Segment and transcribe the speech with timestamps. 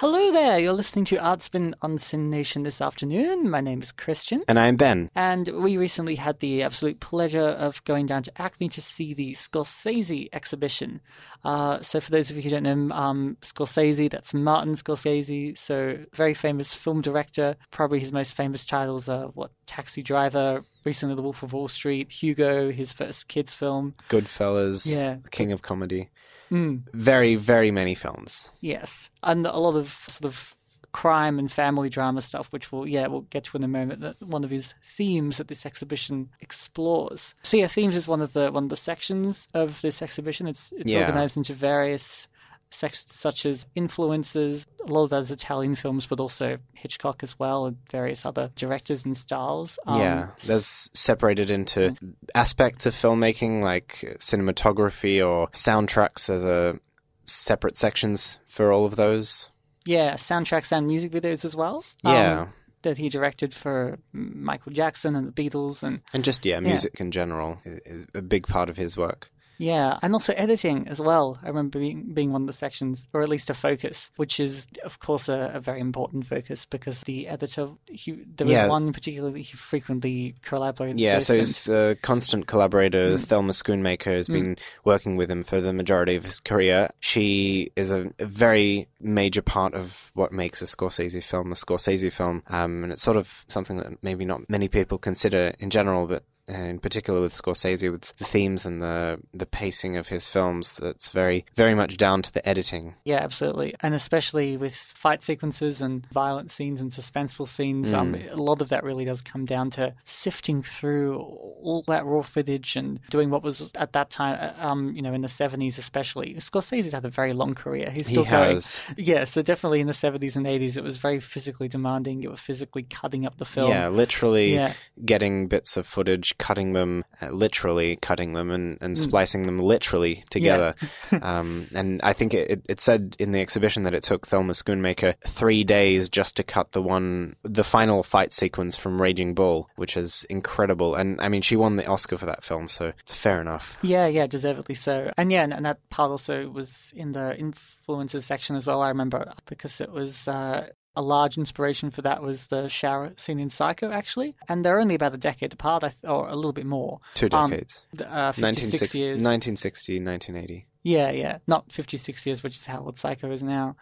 [0.00, 3.50] Hello there, you're listening to Artspin on SYN Nation this afternoon.
[3.50, 4.42] My name is Christian.
[4.48, 5.10] And I'm Ben.
[5.14, 9.32] And we recently had the absolute pleasure of going down to ACMI to see the
[9.32, 11.02] Scorsese exhibition.
[11.44, 15.98] Uh, so, for those of you who don't know, um, Scorsese, that's Martin Scorsese, so
[16.14, 17.56] very famous film director.
[17.70, 22.10] Probably his most famous titles are what Taxi Driver, recently The Wolf of Wall Street,
[22.10, 25.16] Hugo, his first kids film, Goodfellas, Yeah.
[25.22, 26.08] The King of Comedy.
[26.50, 26.82] Mm.
[26.92, 28.50] Very, very many films.
[28.60, 30.56] Yes, and a lot of sort of
[30.92, 34.00] crime and family drama stuff, which we'll yeah we'll get to in a moment.
[34.00, 37.34] That one of his themes that this exhibition explores.
[37.44, 40.46] So yeah, themes is one of the one of the sections of this exhibition.
[40.48, 41.00] It's it's Yeah.
[41.00, 42.26] organized into various
[42.70, 44.66] such as influences.
[44.86, 49.04] A lot of those Italian films, but also Hitchcock as well, and various other directors
[49.04, 49.78] and styles.
[49.86, 51.96] Um, yeah, there's separated into
[52.34, 56.26] aspects of filmmaking like cinematography or soundtracks.
[56.26, 56.78] There's a
[57.26, 59.50] separate sections for all of those.
[59.84, 61.84] yeah soundtracks and music videos as well.
[62.04, 62.42] Yeah.
[62.42, 66.98] um, that he directed for Michael Jackson and the Beatles and And just yeah, music
[66.98, 69.30] in general is a big part of his work.
[69.60, 71.38] Yeah, and also editing as well.
[71.42, 74.66] I remember being, being one of the sections, or at least a focus, which is,
[74.84, 78.68] of course, a, a very important focus because the editor, he, there was Yeah.
[78.68, 81.24] one particularly that he frequently collaborated Yeah, with.
[81.24, 85.74] so and- his uh, constant collaborator, Thelma Schoonmaker, has been working with him for the
[85.74, 86.88] majority of his career.
[87.00, 92.10] She is a, a very major part of what makes a Scorsese film a Scorsese
[92.10, 96.06] film, um, and it's sort of something that maybe not many people consider in general,
[96.06, 100.76] but in particular with Scorsese, with the themes and the the pacing of his films,
[100.82, 102.94] that's very very much down to the editing.
[103.04, 103.74] Yeah, absolutely.
[103.80, 108.32] And especially with fight sequences and violent scenes and suspenseful scenes, um, Mm.
[108.32, 112.76] a lot of that really does come down to sifting through all that raw footage
[112.76, 116.34] and doing what was at that time, uh, um, you know, in the 70s especially.
[116.34, 117.90] Scorsese's had a very long career.
[117.90, 118.54] He's He still going.
[118.54, 122.22] has, Yeah, so definitely in the 70s and 80s, it was very physically demanding.
[122.22, 123.70] You were physically cutting up the film.
[123.70, 124.74] yeah, literally Yeah.
[125.04, 128.98] getting bits of footage, cutting them, uh, literally cutting them, and, and Mm.
[128.98, 130.74] splicing them literally together.
[131.22, 134.52] um, and I think it, it, it said in the exhibition that it took Thelma
[134.52, 139.68] Schoonmaker three days just to cut the one, the final fight sequence from Raging Bull,
[139.76, 140.94] which is incredible.
[140.94, 143.76] And I mean, she won the Oscar for that film, so it's fair enough.
[143.82, 145.10] Yeah, yeah, deservedly so.
[145.18, 148.82] And yeah, and, and that part also was in the influences section as well.
[148.82, 153.40] I remember because it was uh, a large inspiration for that was the shower scene
[153.40, 154.36] in Psycho, actually.
[154.48, 157.00] And they're only about a decade apart, or a little bit more.
[157.14, 157.82] Two Um, decades.
[157.98, 159.14] Uh, 56 1960, years.
[159.16, 160.66] 1960, 1980.
[160.84, 163.74] Yeah, yeah, not 56 years, which is how old Psycho is now.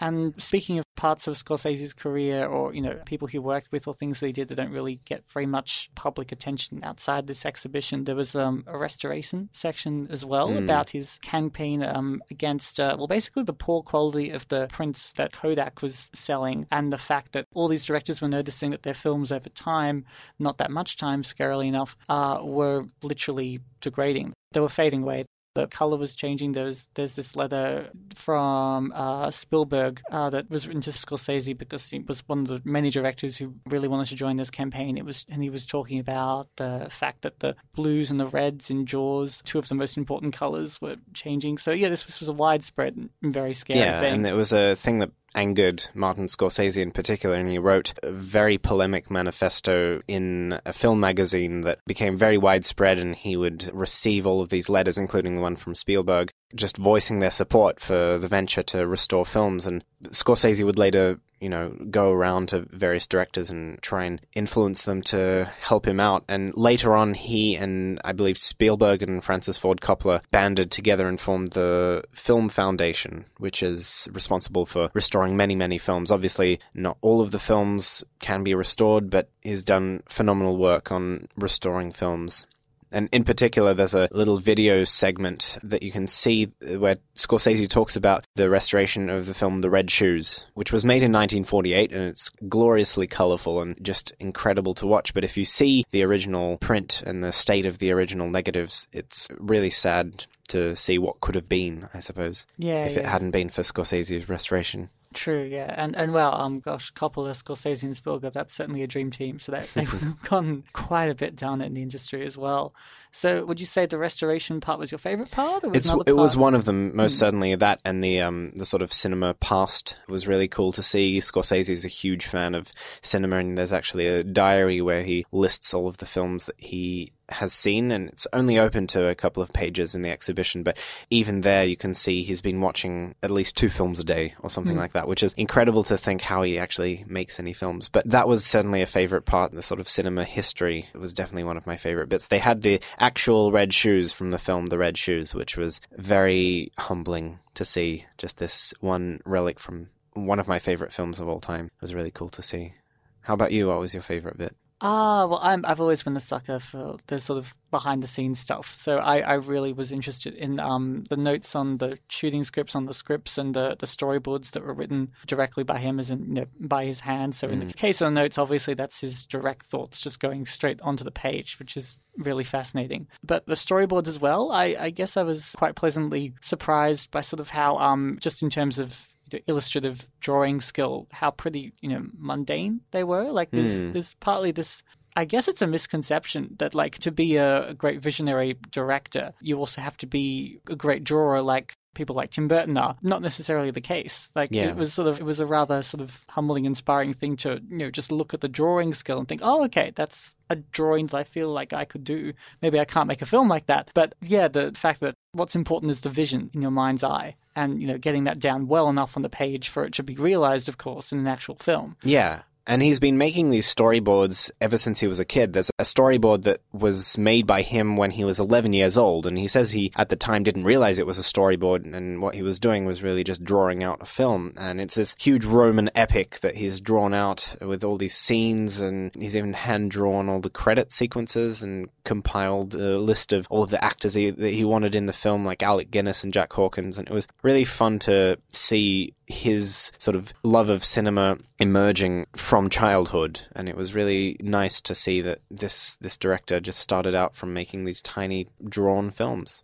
[0.00, 3.94] And speaking of parts of Scorsese's career or, you know, people he worked with or
[3.94, 8.04] things that he did that don't really get very much public attention outside this exhibition,
[8.04, 10.62] there was um, a restoration section as well Mm.
[10.64, 15.32] about his campaign um, against, uh, well, basically the poor quality of the prints that
[15.32, 19.32] Kodak was selling and the fact that all these directors were noticing that their films
[19.32, 20.04] over time,
[20.38, 24.32] not that much time, scarily enough, uh, were literally degrading.
[24.52, 26.52] They were fading away the color was changing.
[26.52, 32.00] There's there's this letter from uh, Spielberg uh, that was written to Scorsese because he
[32.00, 34.98] was one of the many directors who really wanted to join this campaign.
[34.98, 38.70] It was and he was talking about the fact that the blues and the reds
[38.70, 41.58] in Jaws, two of the most important colors, were changing.
[41.58, 44.14] So yeah, this, this was a widespread and very scary yeah, thing.
[44.14, 48.10] and it was a thing that angered Martin Scorsese in particular, and he wrote a
[48.10, 54.26] very polemic manifesto in a film magazine that became very widespread, and he would receive
[54.26, 58.28] all of these letters, including the one from Spielberg, just voicing their support for the
[58.28, 63.50] venture to restore films, and Scorsese would later you know, go around to various directors
[63.50, 66.24] and try and influence them to help him out.
[66.26, 71.20] And later on, he and I believe Spielberg and Francis Ford Coppola banded together and
[71.20, 76.10] formed the Film Foundation, which is responsible for restoring many, many films.
[76.10, 81.28] Obviously, not all of the films can be restored, but he's done phenomenal work on
[81.36, 82.46] restoring films.
[82.94, 87.96] And in particular, there's a little video segment that you can see where Scorsese talks
[87.96, 92.02] about the restoration of the film The Red Shoes, which was made in 1948 and
[92.02, 95.12] it's gloriously colorful and just incredible to watch.
[95.12, 99.28] But if you see the original print and the state of the original negatives, it's
[99.38, 103.48] really sad to see what could have been, I suppose, yeah, if it hadn't been
[103.48, 104.90] for Scorsese's restoration.
[105.14, 109.12] True, yeah, and and well, um, gosh, Coppola, Scorsese, and Spielberg, that's certainly a dream
[109.12, 109.38] team.
[109.38, 112.74] So that they've gone quite a bit down in the industry as well.
[113.12, 116.16] So, would you say the restoration part was your favorite part, or was It's, it
[116.16, 117.54] was one of them, most certainly.
[117.54, 121.18] That and the um, the sort of cinema past was really cool to see.
[121.18, 125.72] Scorsese is a huge fan of cinema, and there's actually a diary where he lists
[125.72, 129.42] all of the films that he has seen, and it's only open to a couple
[129.42, 130.62] of pages in the exhibition.
[130.62, 130.78] But
[131.10, 134.50] even there, you can see he's been watching at least two films a day or
[134.50, 134.80] something mm.
[134.80, 137.88] like that, which is incredible to think how he actually makes any films.
[137.88, 140.88] But that was certainly a favorite part, in the sort of cinema history.
[140.94, 142.26] It was definitely one of my favorite bits.
[142.26, 146.72] They had the actual red shoes from the film The Red Shoes, which was very
[146.78, 148.06] humbling to see.
[148.18, 151.66] Just this one relic from one of my favorite films of all time.
[151.66, 152.74] It was really cool to see.
[153.22, 153.68] How about you?
[153.68, 154.54] What was your favorite bit?
[154.86, 158.38] Ah, well, i have always been a sucker for the sort of behind the scenes
[158.38, 158.74] stuff.
[158.76, 162.84] So I, I really was interested in um, the notes on the shooting scripts, on
[162.84, 166.34] the scripts, and the, the storyboards that were written directly by him, as in you
[166.34, 167.34] know, by his hand.
[167.34, 167.52] So mm.
[167.52, 167.76] in the mm.
[167.76, 171.58] case of the notes, obviously that's his direct thoughts just going straight onto the page,
[171.58, 173.06] which is really fascinating.
[173.22, 177.40] But the storyboards as well, I, I guess I was quite pleasantly surprised by sort
[177.40, 179.13] of how, um, just in terms of
[179.46, 183.30] illustrative drawing skill, how pretty you know mundane they were.
[183.30, 183.92] Like there's mm.
[183.92, 184.82] there's partly this.
[185.16, 189.80] I guess it's a misconception that like to be a, great visionary director, you also
[189.80, 191.40] have to be a great drawer.
[191.40, 192.96] Like people like Tim Burton are.
[193.00, 194.30] Not necessarily the case.
[194.34, 194.68] Like yeah.
[194.68, 197.78] it was sort of it was a rather sort of humbling, inspiring thing to you
[197.78, 201.16] know just look at the drawing skill and think, oh, okay, that's a drawing that
[201.16, 202.32] I feel like I could do.
[202.60, 205.90] Maybe I can't make a film like that, but yeah, the fact that what's important
[205.90, 209.16] is the vision in your mind's eye, and you know getting that down well enough
[209.16, 211.96] on the page for it to be realized, of course, in an actual film.
[212.02, 215.52] Yeah, and he's been making these storyboards ever since he was a kid.
[215.52, 219.38] There's a storyboard that was made by him when he was 11 years old, and
[219.38, 222.42] he says he at the time didn't realize it was a storyboard, and what he
[222.42, 224.54] was doing was really just drawing out a film.
[224.56, 229.10] And it's this huge Roman epic that he's drawn out with all these scenes, and
[229.14, 233.70] he's even hand drawn all the credit sequences and compiled a list of all of
[233.70, 236.98] the actors he, that he wanted in the film, like Alec Guinness and Jack Hawkins.
[236.98, 242.68] And it was really fun to see his sort of love of cinema emerging from
[242.68, 243.40] childhood.
[243.54, 247.54] And it was really nice to see that this this director just started out from
[247.54, 249.62] making these tiny drawn films.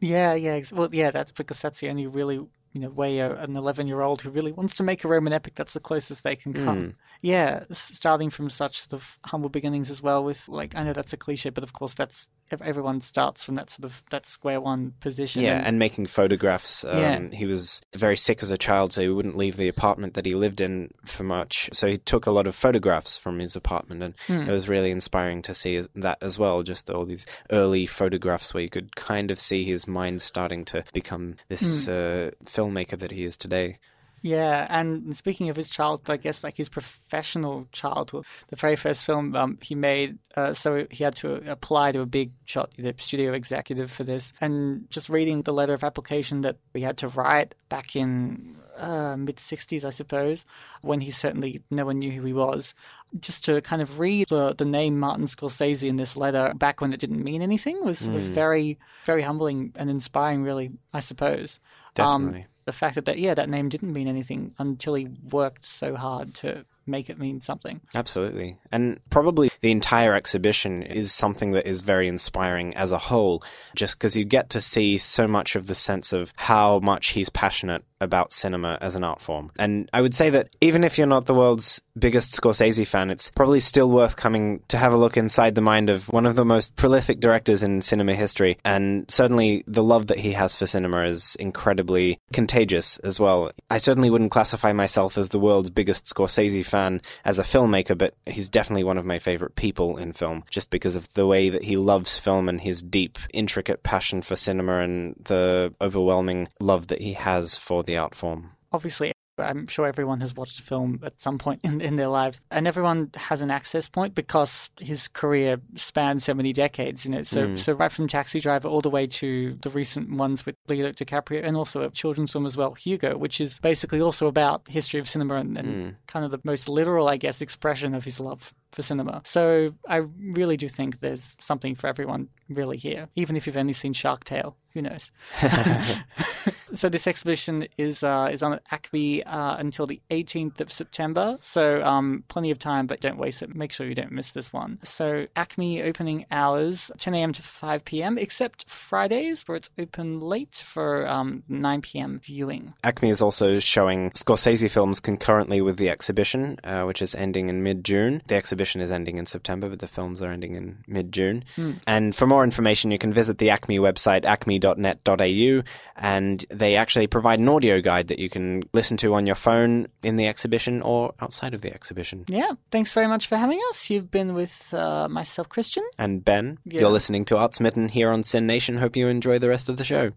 [0.00, 2.40] Yeah yeah well yeah that's because that's the only really
[2.72, 5.32] you know way a, an 11 year old who really wants to make a roman
[5.32, 6.94] epic that's the closest they can come mm.
[7.20, 11.12] yeah starting from such sort of humble beginnings as well with like i know that's
[11.12, 12.28] a cliche but of course that's
[12.60, 15.42] everyone starts from that sort of that square one position.
[15.42, 16.84] Yeah, and, and making photographs.
[16.84, 17.20] Um, yeah.
[17.32, 20.34] He was very sick as a child, so he wouldn't leave the apartment that he
[20.34, 21.70] lived in for much.
[21.72, 24.46] So he took a lot of photographs from his apartment, and mm.
[24.46, 26.62] it was really inspiring to see that as well.
[26.62, 30.84] Just all these early photographs where you could kind of see his mind starting to
[30.92, 32.28] become this mm.
[32.28, 32.30] uh,
[32.62, 33.78] filmmaker that he is today.
[34.22, 39.04] Yeah, and speaking of his childhood, I guess like his professional childhood, the very first
[39.04, 42.94] film um, he made, uh, so he had to apply to a big shot the
[42.98, 47.08] studio executive for this, and just reading the letter of application that we had to
[47.08, 50.44] write back in uh, mid 60s, I suppose,
[50.82, 52.74] when he certainly no one knew who he was.
[53.18, 56.92] Just to kind of read the, the name Martin Scorsese in this letter back when
[56.92, 58.18] it didn't mean anything was mm.
[58.18, 61.58] very, very humbling and inspiring, really, I suppose.
[61.94, 62.40] Definitely.
[62.40, 65.96] Um, the fact that, that yeah that name didn't mean anything until he worked so
[65.96, 67.80] hard to make it mean something.
[67.94, 68.58] Absolutely.
[68.70, 73.42] And probably the entire exhibition is something that is very inspiring as a whole,
[73.76, 77.28] just because you get to see so much of the sense of how much he's
[77.28, 79.50] passionate about cinema as an art form.
[79.58, 83.30] And I would say that even if you're not the world's biggest Scorsese fan, it's
[83.30, 86.44] probably still worth coming to have a look inside the mind of one of the
[86.44, 88.58] most prolific directors in cinema history.
[88.64, 93.50] And certainly the love that he has for cinema is incredibly contagious as well.
[93.70, 98.14] I certainly wouldn't classify myself as the world's biggest Scorsese fan as a filmmaker, but
[98.26, 101.64] he's definitely one of my favorite people in film just because of the way that
[101.64, 107.00] he loves film and his deep, intricate passion for cinema and the overwhelming love that
[107.00, 108.50] he has for the the art form.
[108.72, 112.40] Obviously, I'm sure everyone has watched a film at some point in, in their lives,
[112.50, 117.04] and everyone has an access point because his career spans so many decades.
[117.04, 117.58] You know, so mm.
[117.58, 121.44] so right from Taxi Driver all the way to the recent ones with Leonardo DiCaprio,
[121.44, 125.08] and also a children's film as well, Hugo, which is basically also about history of
[125.08, 125.94] cinema and, and mm.
[126.06, 129.22] kind of the most literal, I guess, expression of his love for cinema.
[129.24, 133.72] So I really do think there's something for everyone really here, even if you've only
[133.72, 134.56] seen Shark Tale.
[134.74, 135.10] Who knows?
[136.72, 141.36] so this exhibition is uh, is on at ACMI uh, until the 18th of September.
[141.42, 143.54] So um, plenty of time, but don't waste it.
[143.54, 144.78] Make sure you don't miss this one.
[144.82, 147.34] So ACMI opening hours 10 a.m.
[147.34, 148.16] to 5 p.m.
[148.16, 152.20] except Fridays where it's open late for um, 9 p.m.
[152.22, 152.72] viewing.
[152.82, 157.62] ACMI is also showing Scorsese films concurrently with the exhibition, uh, which is ending in
[157.62, 158.22] mid June.
[158.26, 161.44] The exhibition exhibition is ending in September, but the films are ending in mid June.
[161.56, 161.80] Mm.
[161.86, 165.62] And for more information, you can visit the ACMI website, acmi.net.au,
[165.96, 169.88] and they actually provide an audio guide that you can listen to on your phone
[170.02, 172.24] in the exhibition or outside of the exhibition.
[172.28, 173.90] Yeah, thanks very much for having us.
[173.90, 175.82] You've been with uh, myself, Christian.
[175.98, 176.80] And Ben, Yeah.
[176.82, 178.76] you're listening to Artsmitten here on SYN Nation.
[178.78, 180.10] Hope you enjoy the rest of the show.